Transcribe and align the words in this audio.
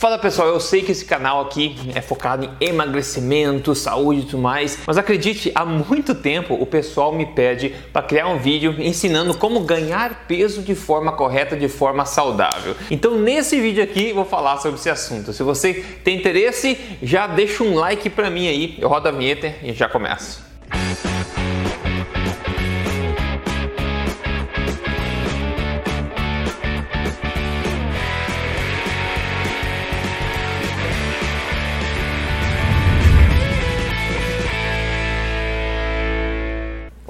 Fala 0.00 0.16
pessoal, 0.16 0.48
eu 0.48 0.58
sei 0.58 0.80
que 0.80 0.90
esse 0.92 1.04
canal 1.04 1.42
aqui 1.42 1.76
é 1.94 2.00
focado 2.00 2.48
em 2.58 2.68
emagrecimento, 2.68 3.74
saúde 3.74 4.20
e 4.20 4.24
tudo 4.24 4.38
mais, 4.38 4.78
mas 4.86 4.96
acredite, 4.96 5.52
há 5.54 5.66
muito 5.66 6.14
tempo 6.14 6.54
o 6.54 6.64
pessoal 6.64 7.12
me 7.12 7.26
pede 7.26 7.74
para 7.92 8.00
criar 8.00 8.26
um 8.28 8.38
vídeo 8.38 8.74
ensinando 8.78 9.36
como 9.36 9.60
ganhar 9.60 10.24
peso 10.26 10.62
de 10.62 10.74
forma 10.74 11.12
correta, 11.12 11.54
de 11.54 11.68
forma 11.68 12.06
saudável. 12.06 12.74
Então 12.90 13.18
nesse 13.18 13.60
vídeo 13.60 13.84
aqui 13.84 14.10
vou 14.14 14.24
falar 14.24 14.56
sobre 14.56 14.80
esse 14.80 14.88
assunto. 14.88 15.34
Se 15.34 15.42
você 15.42 15.74
tem 16.02 16.16
interesse, 16.16 16.78
já 17.02 17.26
deixa 17.26 17.62
um 17.62 17.74
like 17.74 18.08
para 18.08 18.30
mim 18.30 18.48
aí, 18.48 18.78
eu 18.80 18.88
rodo 18.88 19.06
a 19.06 19.12
vinheta 19.12 19.54
e 19.62 19.74
já 19.74 19.86
começo. 19.86 20.49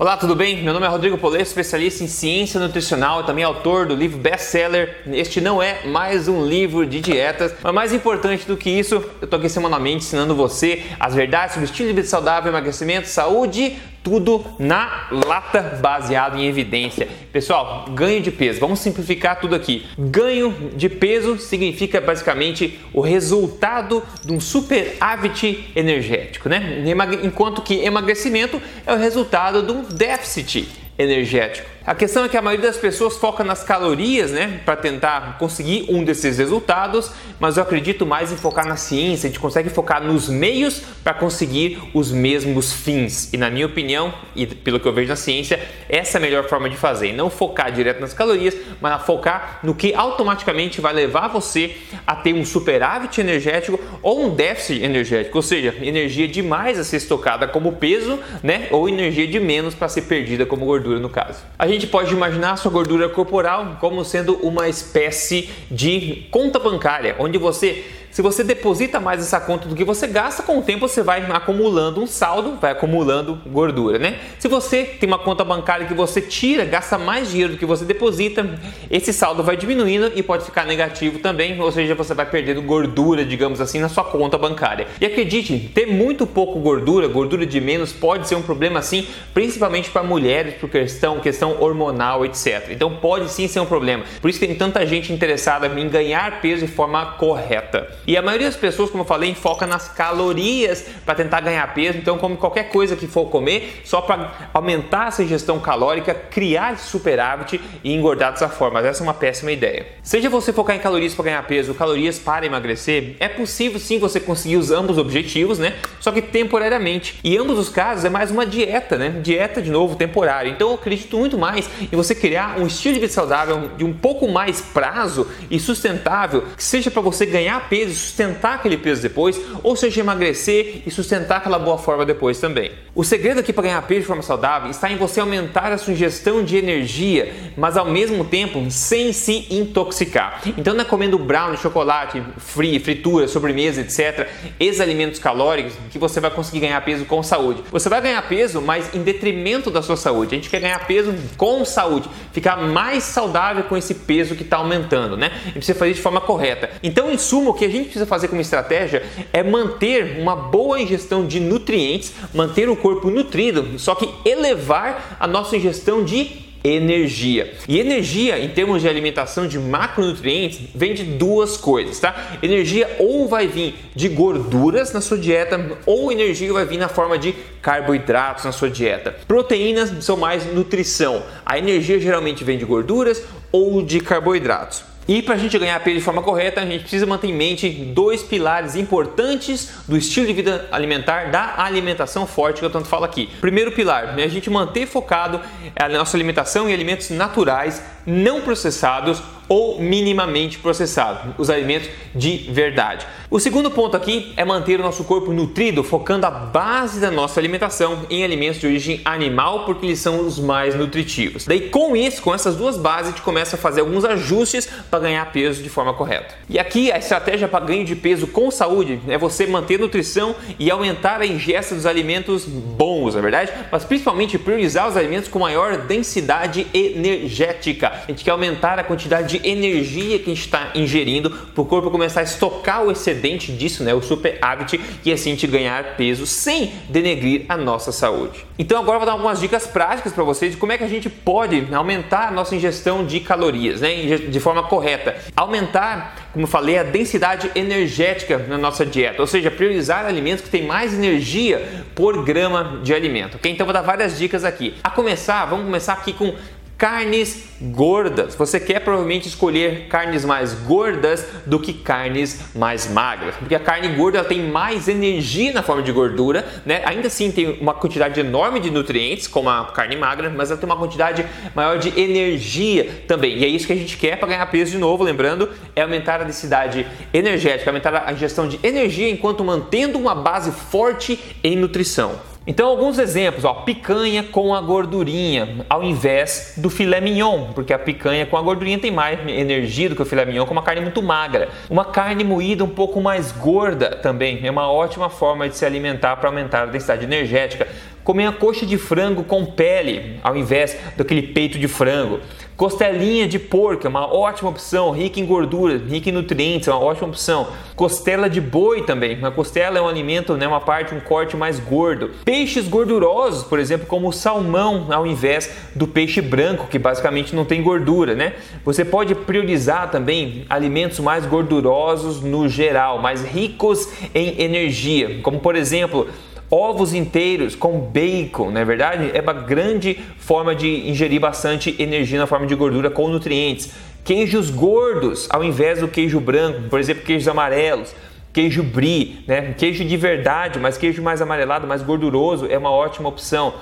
Olá, 0.00 0.16
tudo 0.16 0.34
bem? 0.34 0.62
Meu 0.62 0.72
nome 0.72 0.86
é 0.86 0.88
Rodrigo 0.88 1.18
Polesso, 1.18 1.50
especialista 1.50 2.02
em 2.02 2.06
ciência 2.06 2.59
nutricional 2.59 3.20
e 3.20 3.24
também 3.24 3.45
autor 3.45 3.84
do 3.84 3.95
livro 3.95 4.16
best-seller. 4.16 5.02
Este 5.09 5.42
não 5.42 5.62
é 5.62 5.84
mais 5.84 6.26
um 6.26 6.42
livro 6.42 6.86
de 6.86 7.02
dietas, 7.02 7.52
mas 7.62 7.74
mais 7.74 7.92
importante 7.92 8.46
do 8.46 8.56
que 8.56 8.70
isso, 8.70 8.95
eu 8.95 9.24
estou 9.24 9.38
aqui 9.38 9.50
semanalmente 9.50 10.06
ensinando 10.06 10.34
você 10.34 10.84
as 10.98 11.14
verdades 11.14 11.52
sobre 11.52 11.66
estilo 11.66 11.90
de 11.90 11.95
vida 11.96 12.09
saudável, 12.09 12.50
emagrecimento, 12.50 13.09
saúde, 13.09 13.76
tudo 14.02 14.45
na 14.59 15.09
lata 15.10 15.78
baseado 15.80 16.38
em 16.38 16.46
evidência. 16.46 17.09
Pessoal, 17.32 17.86
ganho 17.90 18.20
de 18.20 18.30
peso. 18.30 18.60
Vamos 18.60 18.80
simplificar 18.80 19.40
tudo 19.40 19.54
aqui. 19.54 19.86
Ganho 19.98 20.70
de 20.74 20.88
peso 20.88 21.38
significa 21.38 22.00
basicamente 22.00 22.78
o 22.92 23.00
resultado 23.00 24.02
de 24.24 24.32
um 24.32 24.40
superávit 24.40 25.70
energético, 25.76 26.48
né? 26.48 26.82
Enquanto 27.23 27.62
que 27.62 27.84
emagrecimento 27.84 28.60
é 28.87 28.93
o 28.93 28.96
resultado 28.96 29.62
de 29.62 29.73
um 29.73 29.82
déficit 29.82 30.68
energético. 31.01 31.68
A 31.87 31.95
questão 31.95 32.24
é 32.24 32.29
que 32.29 32.37
a 32.37 32.43
maioria 32.43 32.66
das 32.66 32.76
pessoas 32.76 33.16
foca 33.16 33.43
nas 33.43 33.65
calorias, 33.65 34.30
né, 34.30 34.60
para 34.65 34.76
tentar 34.76 35.38
conseguir 35.38 35.87
um 35.88 36.04
desses 36.04 36.37
resultados, 36.37 37.10
mas 37.40 37.56
eu 37.56 37.62
acredito 37.62 38.04
mais 38.04 38.30
em 38.30 38.37
focar 38.37 38.66
na 38.66 38.76
ciência, 38.76 39.26
a 39.26 39.30
gente 39.30 39.40
consegue 39.40 39.71
focar 39.71 40.02
nos 40.02 40.28
meios 40.28 40.82
para 41.02 41.15
conseguir 41.15 41.80
os 41.95 42.12
mesmos 42.12 42.73
fins. 42.73 43.32
E 43.32 43.38
na 43.38 43.51
minha 43.51 43.66
opinião, 43.66 44.12
e 44.37 44.46
pelo 44.46 44.78
que 44.78 44.87
eu 44.87 44.93
vejo 44.93 45.09
na 45.09 45.16
ciência, 45.16 45.59
essa 45.88 46.18
é 46.18 46.18
a 46.18 46.21
melhor 46.21 46.45
forma 46.45 46.68
de 46.68 46.76
fazer, 46.76 47.15
não 47.15 47.30
focar 47.30 47.73
direto 47.73 48.01
nas 48.01 48.12
calorias, 48.12 48.54
mas 48.80 49.02
focar 49.02 49.60
no 49.62 49.74
que 49.74 49.95
automaticamente 49.95 50.80
vai 50.80 50.93
levar 50.93 51.28
você 51.28 51.76
a 52.06 52.15
ter 52.15 52.34
um 52.34 52.45
superávit 52.45 53.21
energético 53.21 53.80
ou 54.02 54.24
um 54.24 54.34
déficit 54.34 54.82
energético, 54.82 55.38
ou 55.38 55.43
seja, 55.43 55.74
energia 55.82 56.26
demais 56.26 56.79
a 56.79 56.84
ser 56.84 56.96
estocada 56.96 57.46
como 57.46 57.73
peso, 57.73 58.18
né, 58.43 58.68
ou 58.70 58.88
energia 58.88 59.26
de 59.26 59.38
menos 59.38 59.74
para 59.74 59.88
ser 59.88 60.02
perdida 60.02 60.46
como 60.46 60.65
gordura 60.65 60.98
no 60.98 61.09
caso. 61.09 61.43
A 61.59 61.66
gente 61.66 61.87
pode 61.87 62.12
imaginar 62.12 62.52
a 62.52 62.56
sua 62.56 62.71
gordura 62.71 63.09
corporal 63.09 63.78
como 63.80 64.04
sendo 64.04 64.34
uma 64.37 64.69
espécie 64.69 65.50
de 65.71 66.26
conta 66.31 66.59
bancária, 66.59 67.16
onde 67.19 67.38
você 67.38 67.84
se 68.10 68.22
você 68.22 68.42
deposita 68.42 68.98
mais 68.98 69.20
essa 69.20 69.41
conta 69.41 69.69
do 69.69 69.75
que 69.75 69.84
você 69.84 70.06
gasta, 70.06 70.42
com 70.42 70.58
o 70.58 70.62
tempo 70.62 70.88
você 70.88 71.03
vai 71.03 71.22
acumulando 71.30 72.03
um 72.03 72.06
saldo, 72.06 72.56
vai 72.60 72.72
acumulando 72.72 73.38
gordura, 73.47 73.98
né? 73.98 74.19
Se 74.38 74.48
você 74.48 74.84
tem 74.84 75.06
uma 75.06 75.19
conta 75.19 75.44
bancária 75.44 75.86
que 75.86 75.94
você 75.94 76.20
tira, 76.20 76.64
gasta 76.64 76.98
mais 76.98 77.31
dinheiro 77.31 77.53
do 77.53 77.58
que 77.58 77.66
você 77.66 77.84
deposita, 77.84 78.58
esse 78.91 79.12
saldo 79.12 79.42
vai 79.42 79.56
diminuindo 79.56 80.12
e 80.14 80.22
pode 80.22 80.44
ficar 80.44 80.66
negativo 80.66 81.19
também, 81.20 81.60
ou 81.60 81.70
seja, 81.70 81.94
você 81.94 82.14
vai 82.14 82.26
perdendo 82.26 82.60
gordura, 82.62 83.25
digamos 83.25 83.60
assim, 83.60 83.78
na 83.78 83.88
sua 83.88 84.04
conta 84.04 84.36
bancária. 84.36 84.86
E 85.00 85.06
acredite, 85.06 85.70
ter 85.75 85.86
muito 85.86 86.26
pouco 86.26 86.58
gordura, 86.58 87.06
gordura 87.06 87.47
de 87.47 87.60
menos, 87.60 87.92
pode 87.92 88.26
ser 88.26 88.34
um 88.34 88.42
problema 88.42 88.78
assim, 88.81 89.06
principalmente 89.32 89.91
para 89.91 90.03
mulheres, 90.03 90.54
por 90.54 90.69
questão, 90.69 91.20
questão 91.20 91.60
hormonal, 91.60 92.25
etc. 92.25 92.69
Então 92.70 92.97
pode 92.97 93.31
sim 93.31 93.47
ser 93.47 93.60
um 93.60 93.66
problema. 93.66 94.04
Por 94.20 94.28
isso 94.28 94.41
tem 94.41 94.54
tanta 94.54 94.84
gente 94.87 95.12
interessada 95.12 95.66
em 95.66 95.88
ganhar 95.88 96.41
peso 96.41 96.66
de 96.66 96.72
forma 96.72 97.04
correta. 97.12 97.88
E 98.10 98.16
a 98.16 98.22
maioria 98.22 98.48
das 98.48 98.56
pessoas, 98.56 98.91
como 98.91 99.04
eu 99.04 99.06
falei, 99.06 99.37
foca 99.37 99.69
nas 99.69 99.87
calorias 99.87 100.84
para 101.06 101.15
tentar 101.15 101.41
ganhar 101.43 101.72
peso, 101.72 101.97
então 101.97 102.19
come 102.19 102.37
qualquer 102.37 102.65
coisa 102.65 102.97
que 102.97 103.06
for 103.06 103.26
comer 103.26 103.82
só 103.84 104.00
para 104.00 104.50
aumentar 104.53 105.06
essa 105.06 105.22
ingestão 105.22 105.60
calórica, 105.60 106.12
criar 106.12 106.76
superávit 106.76 107.60
e 107.84 107.94
engordar 107.94 108.32
dessa 108.32 108.49
forma. 108.49 108.81
Mas 108.81 108.87
essa 108.87 109.03
é 109.03 109.04
uma 109.04 109.15
péssima 109.15 109.53
ideia. 109.53 109.87
Seja 110.03 110.28
você 110.28 110.53
focar 110.53 110.75
em 110.75 110.81
calorias 110.81 111.15
para 111.15 111.26
ganhar 111.26 111.47
peso, 111.47 111.72
calorias 111.72 112.19
para 112.19 112.44
emagrecer, 112.44 113.15
é 113.20 113.28
possível 113.28 113.78
sim 113.78 114.00
você 114.00 114.19
conseguir 114.19 114.56
os 114.56 114.72
ambos 114.72 114.99
objetivos, 114.99 115.60
né? 115.60 115.76
Só 116.00 116.10
que 116.10 116.20
temporariamente. 116.20 117.20
E 117.22 117.38
ambos 117.38 117.60
os 117.60 117.69
casos 117.69 118.04
é 118.04 118.10
mais 118.10 118.32
uma 118.32 118.44
dieta, 118.44 118.99
né? 118.99 119.20
Dieta 119.22 119.62
de 119.62 119.70
novo 119.70 119.94
temporária. 119.94 120.50
Então 120.50 120.70
eu 120.70 120.75
acredito 120.75 121.16
muito 121.16 121.38
mais 121.38 121.70
em 121.81 121.94
você 121.94 122.12
criar 122.12 122.59
um 122.59 122.66
estilo 122.66 122.94
de 122.94 123.00
vida 123.03 123.12
saudável 123.12 123.70
de 123.76 123.84
um 123.84 123.93
pouco 123.93 124.26
mais 124.26 124.60
prazo 124.60 125.28
e 125.49 125.60
sustentável, 125.60 126.43
que 126.56 126.65
seja 126.65 126.91
para 126.91 127.03
você 127.03 127.25
ganhar 127.25 127.69
peso 127.69 128.00
sustentar 128.00 128.55
aquele 128.55 128.77
peso 128.77 129.03
depois, 129.03 129.41
ou 129.62 129.77
seja, 129.77 130.00
emagrecer 130.00 130.83
e 130.87 130.91
sustentar 130.91 131.38
aquela 131.38 131.59
boa 131.59 131.78
forma 131.78 132.05
depois 132.05 132.38
também. 132.38 132.72
O 132.94 133.05
segredo 133.05 133.41
aqui 133.41 133.53
para 133.53 133.65
ganhar 133.65 133.83
peso 133.83 134.00
de 134.00 134.06
forma 134.06 134.22
saudável 134.22 134.71
está 134.71 134.91
em 134.91 134.97
você 134.97 135.21
aumentar 135.21 135.72
a 135.72 135.78
sua 135.78 135.93
ingestão 135.93 136.43
de 136.43 136.56
energia, 136.56 137.33
mas 137.56 137.77
ao 137.77 137.87
mesmo 137.87 138.25
tempo 138.25 138.69
sem 138.71 139.12
se 139.12 139.47
intoxicar. 139.50 140.43
Então 140.59 140.75
não 140.75 140.83
é 140.83 140.84
comendo 140.84 141.19
brownie, 141.19 141.56
chocolate, 141.56 142.22
free, 142.38 142.78
fritura, 142.81 143.28
sobremesa, 143.28 143.81
etc. 143.81 144.28
Esses 144.59 144.81
alimentos 144.81 145.21
calóricos 145.21 145.75
que 145.91 145.99
você 145.99 146.21
vai 146.21 146.31
conseguir 146.31 146.61
ganhar 146.61 146.81
peso 146.84 147.05
com 147.05 147.22
saúde. 147.22 147.62
Você 147.71 147.88
vai 147.88 148.00
ganhar 148.00 148.21
peso, 148.28 148.61
mas 148.61 148.94
em 148.94 149.03
detrimento 149.03 149.71
da 149.71 149.82
sua 149.82 149.97
saúde. 149.97 150.34
A 150.34 150.38
gente 150.38 150.50
quer 150.50 150.61
ganhar 150.61 150.87
peso 150.87 151.15
com 151.37 151.65
saúde, 151.65 152.09
ficar 152.32 152.56
mais 152.56 153.05
saudável 153.05 153.65
com 153.65 153.77
esse 153.77 153.94
peso 153.94 154.34
que 154.34 154.43
está 154.43 154.56
aumentando, 154.56 155.17
né? 155.17 155.31
E 155.49 155.53
precisa 155.53 155.78
fazer 155.78 155.94
de 155.94 156.00
forma 156.00 156.21
correta. 156.21 156.71
Então, 156.82 157.11
em 157.11 157.19
suma, 157.19 157.50
o 157.50 157.55
que 157.55 157.65
a 157.65 157.71
gente 157.71 157.80
gente 157.81 157.91
precisa 157.91 158.07
fazer 158.07 158.29
como 158.29 158.41
estratégia 158.41 159.03
é 159.33 159.43
manter 159.43 160.19
uma 160.19 160.37
boa 160.37 160.81
ingestão 160.81 161.27
de 161.27 161.41
nutrientes, 161.41 162.13
manter 162.35 162.69
o 162.69 162.77
corpo 162.77 163.11
nutrido, 163.11 163.79
só 163.79 163.95
que 163.95 164.09
elevar 164.25 165.17
a 165.19 165.27
nossa 165.27 165.57
ingestão 165.57 166.05
de 166.05 166.51
energia. 166.63 167.55
E 167.67 167.79
energia, 167.79 168.39
em 168.39 168.49
termos 168.49 168.83
de 168.83 168.89
alimentação 168.89 169.47
de 169.47 169.59
macronutrientes, 169.59 170.61
vem 170.75 170.95
de 170.95 171.05
duas 171.05 171.57
coisas, 171.57 171.99
tá? 171.99 172.39
Energia 172.43 172.97
ou 172.99 173.27
vai 173.29 173.47
vir 173.47 173.75
de 173.95 174.09
gorduras 174.09 174.93
na 174.93 175.01
sua 175.01 175.19
dieta, 175.19 175.79
ou 175.87 176.12
energia 176.12 176.53
vai 176.53 176.67
vir 176.67 176.79
na 176.79 176.89
forma 176.89 177.19
de 177.19 177.35
carboidratos 177.62 178.45
na 178.45 178.53
sua 178.53 178.69
dieta. 178.69 179.15
Proteínas 179.27 180.05
são 180.05 180.17
mais 180.17 180.45
nutrição. 180.53 181.23
A 181.45 181.59
energia 181.59 181.99
geralmente 181.99 182.45
vem 182.45 182.59
de 182.59 182.65
gorduras 182.65 183.23
ou 183.51 183.83
de 183.83 184.01
carboidratos. 184.01 184.90
E 185.10 185.21
para 185.21 185.34
a 185.34 185.38
gente 185.38 185.59
ganhar 185.59 185.81
peso 185.81 185.98
de 185.98 186.04
forma 186.04 186.22
correta, 186.22 186.60
a 186.60 186.65
gente 186.65 186.82
precisa 186.82 187.04
manter 187.04 187.26
em 187.26 187.32
mente 187.32 187.69
dois 187.69 188.22
pilares 188.22 188.76
importantes 188.76 189.69
do 189.88 189.97
estilo 189.97 190.25
de 190.25 190.32
vida 190.32 190.69
alimentar, 190.71 191.32
da 191.32 191.60
alimentação 191.65 192.28
forte 192.28 192.60
que 192.60 192.65
eu 192.65 192.71
tanto 192.71 192.87
falo 192.87 193.04
aqui. 193.04 193.28
Primeiro 193.41 193.72
pilar, 193.72 194.15
né, 194.15 194.22
a 194.22 194.28
gente 194.28 194.49
manter 194.49 194.87
focado 194.87 195.41
a 195.75 195.88
nossa 195.88 196.16
alimentação 196.16 196.70
em 196.70 196.72
alimentos 196.72 197.10
naturais, 197.10 197.82
não 198.10 198.41
processados 198.41 199.22
ou 199.50 199.81
minimamente 199.81 200.59
processados, 200.59 201.34
os 201.37 201.50
alimentos 201.50 201.88
de 202.15 202.48
verdade. 202.53 203.04
O 203.28 203.41
segundo 203.41 203.69
ponto 203.69 203.97
aqui 203.97 204.32
é 204.37 204.44
manter 204.44 204.78
o 204.78 204.82
nosso 204.82 205.03
corpo 205.03 205.32
nutrido, 205.32 205.82
focando 205.82 206.25
a 206.25 206.31
base 206.31 207.00
da 207.00 207.10
nossa 207.10 207.41
alimentação 207.41 208.06
em 208.09 208.22
alimentos 208.22 208.60
de 208.60 208.66
origem 208.69 209.00
animal, 209.04 209.65
porque 209.65 209.87
eles 209.87 209.99
são 209.99 210.25
os 210.25 210.38
mais 210.38 210.76
nutritivos. 210.76 211.47
Daí, 211.47 211.69
com 211.69 211.97
isso, 211.97 212.22
com 212.22 212.32
essas 212.32 212.54
duas 212.54 212.76
bases, 212.76 213.09
a 213.09 213.10
gente 213.10 213.22
começa 213.22 213.56
a 213.56 213.59
fazer 213.59 213.81
alguns 213.81 214.04
ajustes 214.04 214.69
para 214.88 215.00
ganhar 215.00 215.32
peso 215.32 215.62
de 215.62 215.69
forma 215.69 215.94
correta. 215.94 216.34
E 216.49 216.56
aqui 216.56 216.93
a 216.93 216.99
estratégia 216.99 217.49
para 217.49 217.65
ganho 217.65 217.84
de 217.84 217.97
peso 217.97 218.28
com 218.28 218.50
saúde 218.52 219.00
é 219.08 219.19
você 219.19 219.49
manter 219.49 219.81
nutrição 219.81 220.35
e 220.61 220.70
aumentar 220.70 221.20
a 221.20 221.26
ingesta 221.26 221.75
dos 221.75 221.87
alimentos 221.87 222.44
bons, 222.44 223.14
na 223.14 223.20
é 223.20 223.23
verdade, 223.23 223.52
mas 223.70 223.85
principalmente 223.85 224.38
priorizar 224.38 224.88
os 224.88 224.96
alimentos 224.96 225.29
com 225.29 225.40
maior 225.40 225.76
densidade 225.76 226.67
energética. 226.73 228.00
A 228.06 228.11
gente 228.11 228.25
quer 228.25 228.31
aumentar 228.31 228.79
a 228.79 228.85
quantidade 228.85 229.38
de 229.38 229.49
energia 229.49 230.19
que 230.19 230.31
a 230.31 230.35
gente 230.35 230.44
está 230.44 230.70
ingerindo 230.75 231.31
para 231.31 231.62
o 231.62 231.64
corpo 231.64 231.91
começar 231.91 232.20
a 232.20 232.23
estocar 232.23 232.82
o 232.82 232.91
excedente 232.91 233.52
disso, 233.52 233.82
né, 233.82 233.94
o 233.94 234.02
superávit, 234.02 234.81
e 235.05 235.12
assim 235.12 235.31
a 235.31 235.35
gente 235.35 235.47
ganhar 235.47 235.97
peso 235.97 236.26
sem 236.26 236.73
denegrir 236.88 237.44
a 237.49 237.56
nossa 237.56 237.93
saúde. 237.93 238.44
Então 238.58 238.79
agora 238.79 238.97
eu 238.97 239.00
vou 239.00 239.06
dar 239.06 239.12
algumas 239.12 239.41
dicas 239.41 239.67
práticas 239.67 240.12
para 240.12 240.25
vocês 240.25 240.52
de 240.52 240.58
como 240.58 240.73
é 240.73 240.79
que 240.79 240.85
a 240.85 240.88
gente 240.88 241.08
pode 241.08 241.67
aumentar 241.73 242.29
a 242.29 242.31
nossa 242.31 242.55
ingestão 242.55 243.05
de 243.05 243.20
calorias, 243.20 243.81
né, 243.81 244.17
de 244.17 244.41
forma 244.41 244.62
correta. 244.62 245.17
Aumentar, 245.37 246.31
como 246.32 246.44
eu 246.44 246.49
falei, 246.49 246.79
a 246.79 246.82
densidade 246.82 247.50
energética 247.55 248.38
na 248.38 248.58
nossa 248.58 248.85
dieta, 248.85 249.20
ou 249.20 249.26
seja, 249.26 249.50
priorizar 249.50 250.06
alimentos 250.06 250.44
que 250.44 250.50
têm 250.50 250.67
mais 250.67 250.94
energia 250.94 251.85
por 251.94 252.25
grama 252.25 252.81
de 252.82 252.94
alimento. 252.94 253.37
Okay? 253.37 253.52
Então 253.52 253.67
vou 253.67 253.73
dar 253.73 253.82
várias 253.82 254.19
dicas 254.19 254.44
aqui. 254.44 254.75
A 254.82 254.91
começar, 254.91 255.44
vamos 255.47 255.64
começar 255.64 255.93
aqui 255.94 256.12
com 256.12 256.35
carnes 256.81 257.44
gordas. 257.61 258.35
Você 258.37 258.59
quer 258.59 258.81
provavelmente 258.81 259.29
escolher 259.29 259.87
carnes 259.88 260.25
mais 260.25 260.55
gordas 260.55 261.27
do 261.44 261.61
que 261.61 261.75
carnes 261.75 262.41
mais 262.55 262.88
magras, 262.91 263.37
porque 263.37 263.55
a 263.55 263.61
carne 263.61 263.88
gorda 263.88 264.25
tem 264.25 264.41
mais 264.41 264.88
energia 264.88 265.53
na 265.53 265.62
forma 265.62 265.82
de 265.82 265.93
gordura, 265.93 266.43
né? 266.65 266.81
Ainda 266.87 267.09
assim 267.09 267.31
tem 267.31 267.59
uma 267.61 267.75
quantidade 267.75 268.19
enorme 268.19 268.61
de 268.61 268.71
nutrientes, 268.71 269.27
como 269.27 269.50
a 269.50 269.67
carne 269.67 269.94
magra, 269.94 270.31
mas 270.31 270.50
ela 270.50 270.59
tem 270.59 270.67
uma 270.67 270.79
quantidade 270.79 271.27
maior 271.55 271.79
de 271.79 271.91
energia 272.00 273.05
também. 273.06 273.37
E 273.37 273.44
é 273.44 273.49
isso 273.49 273.67
que 273.67 273.75
a 273.75 273.76
gente 273.76 273.99
quer 273.99 274.17
para 274.17 274.29
ganhar 274.29 274.47
peso 274.47 274.71
de 274.71 274.79
novo, 274.79 275.05
lembrando, 275.05 275.50
é 275.76 275.83
aumentar 275.83 276.23
a 276.23 276.25
densidade 276.25 276.87
energética, 277.12 277.69
aumentar 277.69 278.05
a 278.06 278.11
ingestão 278.11 278.49
de 278.49 278.59
energia 278.62 279.11
enquanto 279.11 279.44
mantendo 279.44 279.99
uma 279.99 280.15
base 280.15 280.50
forte 280.50 281.21
em 281.44 281.56
nutrição. 281.56 282.30
Então, 282.46 282.69
alguns 282.69 282.98
exemplos, 282.98 283.44
ó, 283.44 283.52
picanha 283.52 284.22
com 284.22 284.54
a 284.54 284.60
gordurinha, 284.62 285.66
ao 285.69 285.84
invés 285.84 286.54
do 286.56 286.70
filé 286.70 286.98
mignon, 286.98 287.52
porque 287.54 287.70
a 287.70 287.78
picanha 287.78 288.25
com 288.25 288.34
a 288.34 288.40
gordurinha 288.40 288.78
tem 288.78 288.90
mais 288.90 289.20
energia 289.28 289.90
do 289.90 289.94
que 289.94 290.00
o 290.00 290.06
filé 290.06 290.25
mignon 290.25 290.46
com 290.46 290.52
uma 290.52 290.62
carne 290.62 290.81
muito 290.81 291.02
magra. 291.02 291.50
Uma 291.69 291.84
carne 291.84 292.25
moída 292.25 292.64
um 292.64 292.69
pouco 292.69 292.98
mais 292.98 293.31
gorda 293.31 293.90
também 293.90 294.40
é 294.42 294.50
uma 294.50 294.72
ótima 294.72 295.10
forma 295.10 295.50
de 295.50 295.56
se 295.56 295.66
alimentar 295.66 296.16
para 296.16 296.31
aumentar 296.31 296.62
a 296.62 296.66
densidade 296.66 297.04
energética 297.04 297.69
comer 298.11 298.27
a 298.27 298.33
coxa 298.33 298.67
de 298.67 298.77
frango 298.77 299.23
com 299.23 299.45
pele 299.45 300.19
ao 300.21 300.37
invés 300.37 300.77
daquele 300.97 301.23
peito 301.23 301.61
de 301.61 301.69
frango. 301.69 302.19
Costelinha 302.57 303.27
de 303.27 303.39
porco 303.39 303.87
é 303.87 303.89
uma 303.89 304.12
ótima 304.12 304.51
opção, 304.51 304.91
rica 304.91 305.19
em 305.19 305.25
gordura, 305.25 305.79
rica 305.79 306.11
em 306.11 306.12
nutrientes, 306.12 306.69
é 306.69 306.73
uma 306.73 306.83
ótima 306.83 307.09
opção. 307.09 307.47
Costela 307.75 308.29
de 308.29 308.39
boi 308.39 308.83
também. 308.83 309.19
A 309.25 309.31
costela 309.31 309.79
é 309.79 309.81
um 309.81 309.89
alimento, 309.89 310.37
né, 310.37 310.47
uma 310.47 310.61
parte, 310.61 310.95
um 310.95 311.01
corte 311.01 311.39
mais 311.39 311.59
gordo. 311.59 312.11
Peixes 312.23 312.69
gordurosos, 312.69 313.45
por 313.45 313.59
exemplo, 313.59 313.87
como 313.87 314.09
o 314.09 314.12
salmão, 314.12 314.89
ao 314.91 315.07
invés 315.07 315.51
do 315.75 315.87
peixe 315.87 316.21
branco, 316.21 316.67
que 316.67 316.79
basicamente 316.79 317.35
não 317.35 317.47
tem 317.47 317.62
gordura, 317.62 318.15
né? 318.15 318.35
Você 318.62 318.85
pode 318.85 319.15
priorizar 319.15 319.91
também 319.91 320.45
alimentos 320.51 320.99
mais 320.99 321.25
gordurosos 321.25 322.21
no 322.21 322.47
geral, 322.47 322.99
mais 322.99 323.25
ricos 323.25 323.89
em 324.15 324.39
energia, 324.43 325.21
como 325.23 325.39
por 325.39 325.57
exemplo, 325.57 326.09
Ovos 326.50 326.93
inteiros 326.93 327.55
com 327.55 327.79
bacon, 327.79 328.50
não 328.50 328.61
é 328.61 328.64
verdade? 328.64 329.11
É 329.14 329.20
uma 329.20 329.32
grande 329.32 329.94
forma 330.19 330.55
de 330.55 330.91
ingerir 330.91 331.20
bastante 331.20 331.76
energia 331.79 332.19
na 332.19 332.26
forma 332.26 332.47
de 332.47 332.55
gordura 332.55 332.91
com 332.91 333.08
nutrientes. 333.08 333.70
Queijos 334.05 334.50
gordos 334.50 335.29
ao 335.31 335.44
invés 335.44 335.79
do 335.79 335.87
queijo 335.87 336.19
branco, 336.19 336.62
por 336.69 336.81
exemplo, 336.81 337.05
queijos 337.05 337.29
amarelos 337.29 337.94
queijo 338.32 338.62
brie, 338.62 339.25
né? 339.26 339.55
queijo 339.56 339.85
de 339.85 339.97
verdade, 339.97 340.58
mas 340.58 340.79
queijo 340.79 341.02
mais 341.02 341.20
amarelado, 341.20 341.67
mais 341.67 341.82
gorduroso 341.82 342.47
é 342.47 342.56
uma 342.56 342.70
ótima 342.70 343.08
opção. 343.08 343.55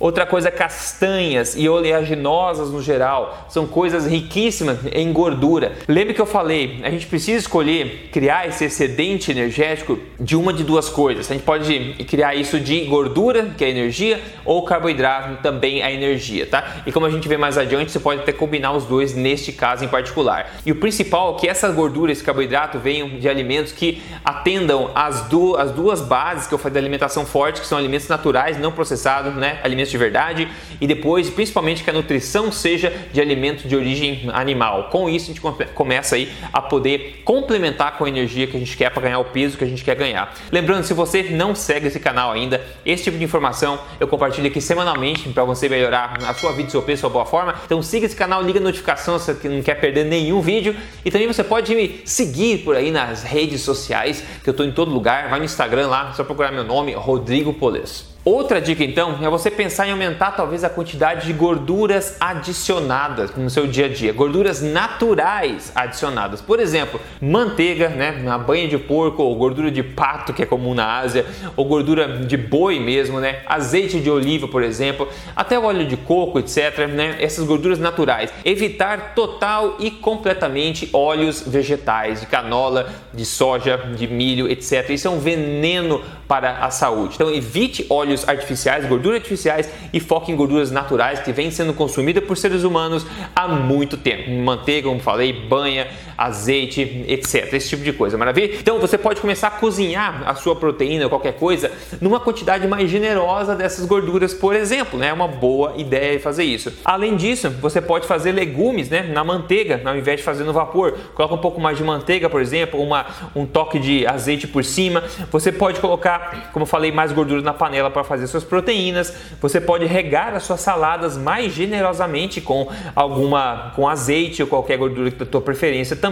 Outra 0.00 0.24
coisa, 0.24 0.50
castanhas 0.50 1.56
e 1.56 1.68
oleaginosas 1.68 2.70
no 2.70 2.80
geral, 2.80 3.46
são 3.48 3.66
coisas 3.66 4.06
riquíssimas 4.06 4.78
em 4.92 5.12
gordura. 5.12 5.72
Lembre 5.88 6.14
que 6.14 6.20
eu 6.20 6.26
falei, 6.26 6.80
a 6.84 6.90
gente 6.90 7.06
precisa 7.06 7.38
escolher 7.38 8.08
criar 8.12 8.46
esse 8.46 8.64
excedente 8.64 9.32
energético 9.32 9.98
de 10.20 10.36
uma 10.36 10.52
de 10.52 10.62
duas 10.62 10.88
coisas. 10.88 11.28
A 11.28 11.34
gente 11.34 11.42
pode 11.42 11.94
criar 12.08 12.36
isso 12.36 12.60
de 12.60 12.84
gordura, 12.84 13.50
que 13.56 13.64
é 13.64 13.70
energia, 13.70 14.20
ou 14.44 14.62
carboidrato, 14.62 15.42
também 15.42 15.82
a 15.82 15.90
energia, 15.90 16.46
tá? 16.46 16.76
E 16.86 16.92
como 16.92 17.06
a 17.06 17.10
gente 17.10 17.26
vê 17.28 17.36
mais 17.36 17.58
adiante, 17.58 17.90
você 17.90 17.98
pode 17.98 18.20
até 18.20 18.32
combinar 18.32 18.72
os 18.72 18.84
dois 18.84 19.14
neste 19.14 19.50
caso 19.50 19.84
em 19.84 19.88
particular. 19.88 20.52
E 20.64 20.70
o 20.70 20.76
principal 20.76 21.34
é 21.34 21.40
que 21.40 21.48
essa 21.48 21.68
gordura, 21.70 22.12
esse 22.12 22.22
carboidrato 22.22 22.78
venham 22.78 23.08
de 23.08 23.28
alimentos 23.28 23.72
que 23.72 24.00
atendam 24.24 24.92
as, 24.94 25.28
du 25.28 25.56
as 25.56 25.72
duas 25.72 26.00
bases 26.00 26.46
que 26.46 26.54
eu 26.54 26.58
falei 26.58 26.74
da 26.74 26.80
alimentação 26.80 27.26
forte, 27.26 27.60
que 27.60 27.66
são 27.66 27.76
alimentos 27.76 28.06
naturais, 28.06 28.58
não 28.58 28.70
processados, 28.70 29.34
né? 29.34 29.58
Alimentos 29.64 29.87
de 29.90 29.98
verdade 29.98 30.48
e 30.80 30.86
depois, 30.86 31.30
principalmente, 31.30 31.82
que 31.82 31.90
a 31.90 31.92
nutrição 31.92 32.50
seja 32.52 32.92
de 33.12 33.20
alimentos 33.20 33.68
de 33.68 33.76
origem 33.76 34.28
animal. 34.32 34.88
Com 34.90 35.08
isso, 35.08 35.30
a 35.30 35.34
gente 35.34 35.40
começa 35.74 36.16
aí 36.16 36.30
a 36.52 36.60
poder 36.60 37.22
complementar 37.24 37.96
com 37.96 38.04
a 38.04 38.08
energia 38.08 38.46
que 38.46 38.56
a 38.56 38.60
gente 38.60 38.76
quer 38.76 38.90
para 38.90 39.02
ganhar 39.02 39.18
o 39.18 39.24
peso 39.24 39.56
que 39.56 39.64
a 39.64 39.66
gente 39.66 39.84
quer 39.84 39.96
ganhar. 39.96 40.34
Lembrando, 40.50 40.84
se 40.84 40.94
você 40.94 41.22
não 41.24 41.54
segue 41.54 41.88
esse 41.88 42.00
canal 42.00 42.32
ainda, 42.32 42.64
esse 42.84 43.04
tipo 43.04 43.18
de 43.18 43.24
informação 43.24 43.78
eu 44.00 44.08
compartilho 44.08 44.46
aqui 44.46 44.60
semanalmente 44.60 45.28
para 45.28 45.44
você 45.44 45.68
melhorar 45.68 46.18
a 46.26 46.34
sua 46.34 46.52
vida, 46.52 46.70
seu 46.70 46.82
peso, 46.82 47.00
sua 47.00 47.10
boa 47.10 47.26
forma. 47.26 47.54
Então 47.64 47.82
siga 47.82 48.06
esse 48.06 48.16
canal, 48.16 48.42
liga 48.42 48.58
a 48.58 48.62
notificação 48.62 49.18
se 49.18 49.32
você 49.34 49.48
não 49.48 49.62
quer 49.62 49.74
perder 49.76 50.04
nenhum 50.04 50.40
vídeo 50.40 50.74
e 51.04 51.10
também 51.10 51.26
você 51.26 51.44
pode 51.44 51.74
me 51.74 52.00
seguir 52.04 52.58
por 52.58 52.76
aí 52.76 52.90
nas 52.90 53.22
redes 53.22 53.62
sociais, 53.62 54.24
que 54.42 54.48
eu 54.48 54.52
estou 54.52 54.66
em 54.66 54.72
todo 54.72 54.90
lugar. 54.90 55.28
Vai 55.28 55.38
no 55.38 55.44
Instagram 55.44 55.88
lá, 55.88 56.12
só 56.12 56.24
procurar 56.24 56.52
meu 56.52 56.64
nome, 56.64 56.92
Rodrigo 56.94 57.52
Polesso. 57.52 58.07
Outra 58.24 58.60
dica 58.60 58.82
então 58.82 59.24
é 59.24 59.30
você 59.30 59.50
pensar 59.50 59.86
em 59.86 59.92
aumentar 59.92 60.32
talvez 60.32 60.64
a 60.64 60.68
quantidade 60.68 61.26
de 61.26 61.32
gorduras 61.32 62.16
adicionadas 62.18 63.34
no 63.36 63.48
seu 63.48 63.66
dia 63.66 63.86
a 63.86 63.88
dia, 63.88 64.12
gorduras 64.12 64.60
naturais 64.60 65.72
adicionadas. 65.74 66.40
Por 66.40 66.58
exemplo, 66.58 67.00
manteiga, 67.22 67.88
né, 67.88 68.20
na 68.22 68.36
banha 68.36 68.66
de 68.66 68.76
porco 68.76 69.22
ou 69.22 69.34
gordura 69.36 69.70
de 69.70 69.82
pato 69.82 70.34
que 70.34 70.42
é 70.42 70.46
comum 70.46 70.74
na 70.74 70.98
Ásia, 70.98 71.24
ou 71.56 71.64
gordura 71.64 72.18
de 72.18 72.36
boi 72.36 72.80
mesmo, 72.80 73.20
né, 73.20 73.40
azeite 73.46 74.00
de 74.00 74.10
oliva, 74.10 74.48
por 74.48 74.62
exemplo, 74.62 75.08
até 75.34 75.58
óleo 75.58 75.86
de 75.86 75.96
coco, 75.96 76.40
etc, 76.40 76.86
né, 76.88 77.16
essas 77.20 77.46
gorduras 77.46 77.78
naturais. 77.78 78.30
Evitar 78.44 79.14
total 79.14 79.76
e 79.78 79.90
completamente 79.90 80.90
óleos 80.92 81.44
vegetais, 81.46 82.20
de 82.20 82.26
canola, 82.26 82.90
de 83.14 83.24
soja, 83.24 83.78
de 83.96 84.08
milho, 84.08 84.50
etc. 84.50 84.90
Isso 84.90 85.06
é 85.06 85.10
um 85.10 85.20
veneno 85.20 86.02
para 86.26 86.58
a 86.58 86.70
saúde. 86.70 87.14
Então 87.14 87.32
evite 87.32 87.86
óleos 87.88 88.07
óleos 88.08 88.26
artificiais, 88.26 88.86
gorduras 88.86 89.18
artificiais 89.18 89.70
e 89.92 90.00
foque 90.00 90.32
em 90.32 90.36
gorduras 90.36 90.70
naturais 90.70 91.20
que 91.20 91.30
vêm 91.30 91.50
sendo 91.50 91.74
consumidas 91.74 92.24
por 92.24 92.36
seres 92.36 92.64
humanos 92.64 93.06
há 93.36 93.46
muito 93.46 93.96
tempo. 93.96 94.30
Manteiga, 94.30 94.88
como 94.88 95.00
falei, 95.00 95.32
banha, 95.32 95.86
azeite, 96.18 97.04
etc. 97.06 97.52
Esse 97.52 97.68
tipo 97.68 97.84
de 97.84 97.92
coisa, 97.92 98.18
maravilha? 98.18 98.56
Então 98.56 98.80
você 98.80 98.98
pode 98.98 99.20
começar 99.20 99.46
a 99.46 99.50
cozinhar 99.52 100.24
a 100.26 100.34
sua 100.34 100.56
proteína 100.56 101.04
ou 101.04 101.10
qualquer 101.10 101.34
coisa 101.34 101.70
numa 102.00 102.18
quantidade 102.18 102.66
mais 102.66 102.90
generosa 102.90 103.54
dessas 103.54 103.86
gorduras, 103.86 104.34
por 104.34 104.56
exemplo, 104.56 104.98
né? 104.98 105.08
É 105.08 105.12
uma 105.12 105.28
boa 105.28 105.74
ideia 105.76 106.18
fazer 106.18 106.42
isso. 106.42 106.72
Além 106.84 107.14
disso, 107.14 107.48
você 107.48 107.80
pode 107.80 108.08
fazer 108.08 108.32
legumes, 108.32 108.88
né, 108.88 109.02
na 109.02 109.22
manteiga, 109.22 109.80
ao 109.84 109.96
invés 109.96 110.18
de 110.18 110.24
fazer 110.24 110.42
no 110.42 110.52
vapor. 110.52 110.98
Coloca 111.14 111.34
um 111.34 111.38
pouco 111.38 111.60
mais 111.60 111.78
de 111.78 111.84
manteiga, 111.84 112.28
por 112.28 112.40
exemplo, 112.40 112.82
uma, 112.82 113.06
um 113.36 113.46
toque 113.46 113.78
de 113.78 114.04
azeite 114.04 114.48
por 114.48 114.64
cima. 114.64 115.04
Você 115.30 115.52
pode 115.52 115.78
colocar, 115.78 116.50
como 116.52 116.64
eu 116.64 116.66
falei, 116.66 116.90
mais 116.90 117.12
gordura 117.12 117.42
na 117.42 117.54
panela 117.54 117.90
para 117.90 118.02
fazer 118.02 118.26
suas 118.26 118.42
proteínas. 118.42 119.14
Você 119.40 119.60
pode 119.60 119.84
regar 119.86 120.34
as 120.34 120.42
suas 120.42 120.60
saladas 120.60 121.16
mais 121.16 121.52
generosamente 121.52 122.40
com 122.40 122.68
alguma 122.96 123.72
com 123.76 123.88
azeite 123.88 124.42
ou 124.42 124.48
qualquer 124.48 124.76
gordura 124.76 125.10
da 125.12 125.24
tua 125.24 125.40
preferência 125.40 125.94
também. 125.94 126.07